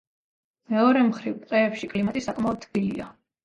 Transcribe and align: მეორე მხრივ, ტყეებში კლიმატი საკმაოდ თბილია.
მეორე 0.75 1.03
მხრივ, 1.11 1.37
ტყეებში 1.45 1.93
კლიმატი 1.95 2.27
საკმაოდ 2.31 2.61
თბილია. 2.69 3.15